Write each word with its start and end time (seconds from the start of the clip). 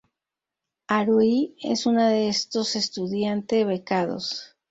Haruhi 0.87 1.55
es 1.61 1.85
una 1.85 2.09
de 2.09 2.27
estos 2.27 2.75
estudiante 2.75 3.65
becados. 3.65 4.57